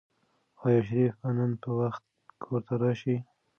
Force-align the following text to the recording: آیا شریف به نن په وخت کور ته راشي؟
آیا 0.63 0.79
شریف 0.87 1.13
به 1.21 1.29
نن 1.37 1.51
په 1.61 1.69
وخت 1.79 2.03
کور 2.43 2.61
ته 2.67 2.73
راشي؟ 2.81 3.15